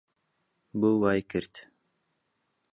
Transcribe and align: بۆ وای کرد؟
بۆ 0.79 0.89
وای 1.01 1.19
کرد؟ 1.31 1.53